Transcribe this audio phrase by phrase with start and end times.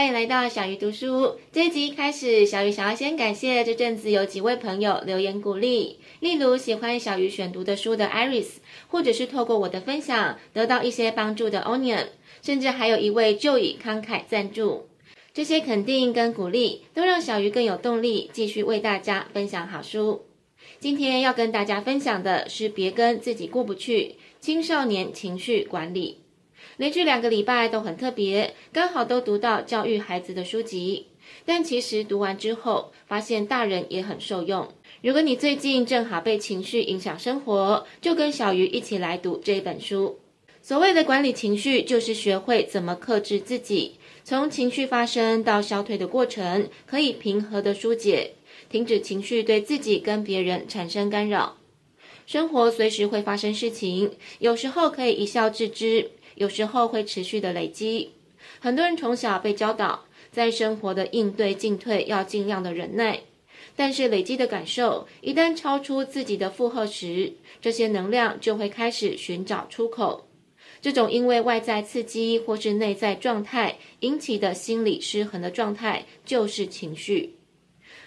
[0.00, 1.36] 欢迎来到小鱼读书。
[1.52, 8.46] 这一集开始，小鱼想要先感谢这阵子有几位朋友留言鼓励，例如喜欢小鱼选读的书的 Iris，
[8.88, 12.06] 或者是透过我的分享得到一些帮助的 Onion，
[12.40, 14.88] 甚至还有一位就以慷慨赞助。
[15.34, 20.22] 这些肯定跟鼓励，都让小鱼更有动力继续为大家分享好书。
[20.78, 26.16] 今天要跟大家分享的是《别跟自己过不去：青少年情绪管理》。
[26.80, 31.08] 连续两个礼拜都很特别，刚好都读到教育孩子的书籍。
[31.44, 34.66] 但其实读完之后，发现大人也很受用。
[35.02, 40.20] 如果你最近正好被情绪影响生活，就跟小鱼一起来读这本书。
[40.62, 48.36] 所谓的管理情绪，就是学会怎么克制自己，从情绪发生到消退的过程，可以平和的疏解，
[48.70, 51.58] 停止情绪对自己跟别人产生干扰。
[52.24, 56.12] 生活随时会发生事情，有时候可以一笑置之。
[56.40, 58.12] 有时候会持续的累积，
[58.60, 63.20] 很多人从小被教导，在生活的应对进退要尽量的忍耐，
[63.76, 70.28] 但是累积的感受一旦超出自己的负荷时，这些能量就会开始寻找出口。
[70.80, 77.34] 这种因为外在刺激或是内在状态引起的心理失衡的状态，就是情绪。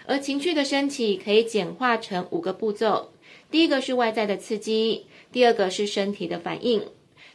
[0.06, 3.12] 而情绪的升起可以简化成五个步骤：
[3.52, 6.82] 第一个是外在的刺激，第二个是身体的反应。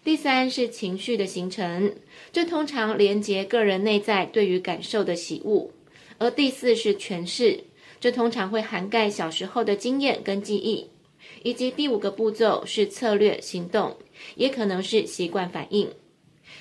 [0.03, 1.93] 第三是情绪的形成，
[2.31, 5.69] 这通常连接个人内在对于感受的喜恶；
[6.17, 7.65] 而第四是诠释，
[7.99, 10.87] 这通常会涵盖小时候的经验跟记忆；
[11.43, 13.97] 以及第五个步骤是策略行动，
[14.35, 15.89] 也可能是习惯反应。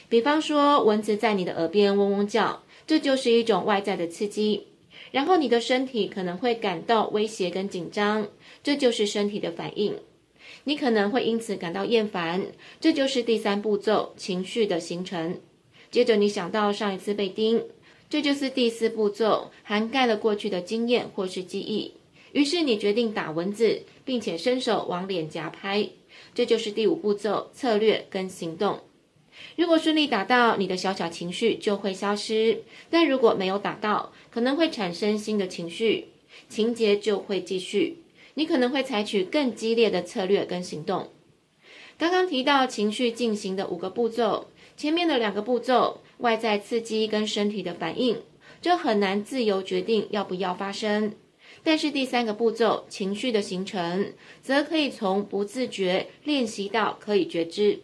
[0.09, 4.65] 比方说，蚊子在你的耳边嗡嗡叫，这就是一种外在的刺激；
[5.13, 8.29] 然后你的身体可能会感到威胁跟紧张，
[8.65, 9.97] 这就是身体的反应。
[10.65, 12.47] 你可能会因此感到厌烦，
[12.81, 15.39] 这就是第三步骤情绪的形成。
[15.91, 17.65] 接着你想到上一次被叮，
[18.11, 21.95] 这就是第四步骤，涵盖了过去的经验或是记忆。
[22.33, 25.89] 于是你决定打蚊子，并且伸手往脸颊拍，
[26.35, 28.81] 这就是第五步骤策略跟行动。
[29.57, 32.59] 如果顺利打到，你的小小情绪就会消失；
[32.91, 36.09] 但如果没有打到，可能会产生新的情绪，
[36.49, 37.99] 情节就会继续。
[38.39, 41.09] 你可能会采取更激烈的策略跟行动。
[41.99, 48.19] 刚刚提到情绪进行的五个步骤，前面的两个步骤，外在刺激跟身体的反应，
[48.63, 51.15] 这很难自由决定要不要发生。
[51.65, 57.81] 但是第三个步骤，情绪的形成，则可以从不自觉练习到可以觉知。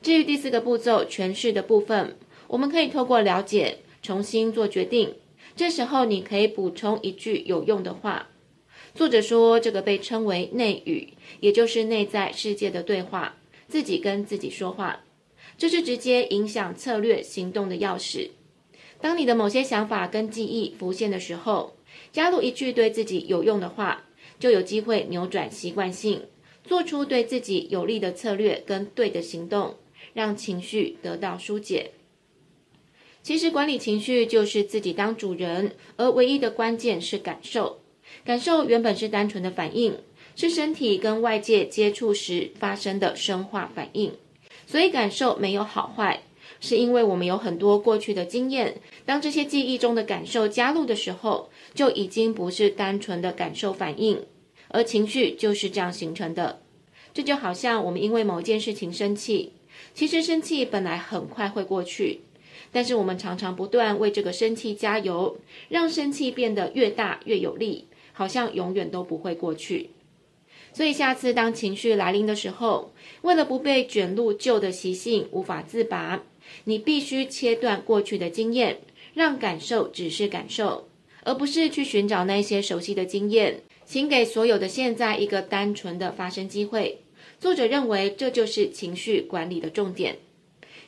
[0.00, 5.16] 至于第四个步骤，诠释的部分，我们可以透过了解，重新做决定。
[5.56, 8.28] 这时候你可以补充一句有用的话。
[8.94, 13.36] 作者说，这个被称为内语，也就是内在世界的对话，
[13.68, 15.04] 自己跟自己说话，
[15.56, 18.30] 这是直接影响策略行动的钥匙。
[19.00, 21.76] 当你的某些想法跟记忆浮现的时候，
[22.12, 24.04] 加入一句对自己有用的话，
[24.38, 26.24] 就有机会扭转习惯性，
[26.64, 29.76] 做出对自己有利的策略跟对的行动，
[30.12, 31.92] 让情绪得到疏解。
[33.22, 37.80] 其实管理情绪就是自己当主人，而唯一的关键是感受。
[38.24, 39.98] 感受原本是单纯的反应，
[40.36, 44.12] 是身体跟外界接触时发生的生化反应，
[44.66, 46.22] 所以感受没有好坏，
[46.60, 54.24] 是因为我们有很多过去的经验，当这些记忆中的感受加入的时候，就已经不是单纯的感受反应，
[54.68, 56.60] 而情绪就是这样形成的。
[57.12, 59.52] 这就好像我们因为某件事情生气，
[59.94, 62.20] 其实生气本来很快会过去，
[62.70, 65.38] 但是我们常常不断为这个生气加油，
[65.68, 67.86] 让生气变得越大越有力。
[68.20, 69.88] 好像永远都不会过去，
[70.74, 72.92] 所以下次当情绪来临的时候，
[73.22, 76.22] 为了不被卷入旧的习性无法自拔，
[76.64, 78.80] 你必须切断过去的经验，
[79.14, 80.86] 让感受只是感受，
[81.24, 83.62] 而不是去寻找那些熟悉的经验。
[83.86, 86.98] 请给所有的现在一个单纯的发生机会。
[87.38, 90.18] 作者认为这就是情绪管理的重点。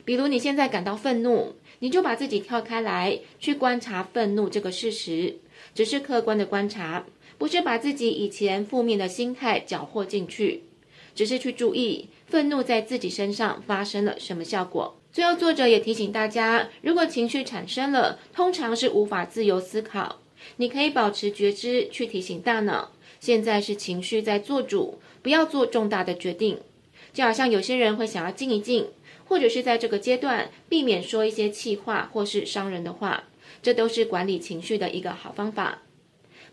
[0.05, 5.39] 比如你现在感到愤怒，你就把自己跳开来，去观察愤怒这个事实，
[5.73, 7.07] 只是客观的观察。
[7.37, 10.63] 不是把自己以前负面的心态搅和进去，
[11.13, 14.97] 只是去注意愤怒在自己身上发生了什么效果。
[15.11, 20.19] 最后，作者也提醒大家，如果情绪产生了，通常是无法自由思考。
[20.57, 26.57] 你可以保持觉知，去提醒大脑，现在是情绪在做主，不要做重大的决定。
[27.13, 28.87] 就好像有些人会想要静一静，
[29.25, 33.25] 或者是在这个阶段避免说一些气话或是伤人的话，
[33.61, 35.83] 这都是管理情绪的一个好方法。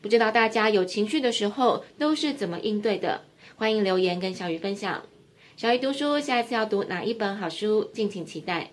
[0.02, 3.22] 不知道大家有情绪的时候都是怎么应对的？
[3.56, 5.02] 欢迎留言跟小鱼分享。
[5.56, 7.90] 小鱼读书，下一次要读哪一本好书？
[7.92, 8.70] 敬请期待。